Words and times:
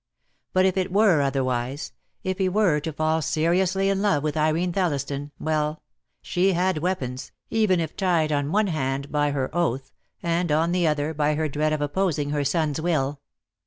But 0.53 0.65
if 0.65 0.77
it 0.77 0.91
were 0.91 1.21
otherwise— 1.21 1.93
if 2.23 2.39
he 2.39 2.49
were 2.49 2.79
to 2.79 2.91
fall 2.91 3.21
seriously 3.21 3.87
in 3.87 4.01
love 4.01 4.23
with 4.23 4.35
Irene 4.35 4.73
Thelliston, 4.73 5.29
well— 5.39 5.83
she 6.23 6.53
had 6.53 6.79
weapons, 6.79 7.31
even 7.51 7.79
if 7.79 7.95
tied 7.95 8.31
on 8.31 8.51
one 8.51 8.65
hand 8.65 9.11
by 9.11 9.29
her 9.29 9.55
oath, 9.55 9.93
and 10.23 10.51
on 10.51 10.71
the 10.71 10.87
other 10.87 11.13
by 11.13 11.35
her 11.35 11.47
dread 11.47 11.71
of 11.71 11.81
opposing 11.81 12.31
her 12.31 12.43
son's 12.43 12.81
will. 12.81 13.19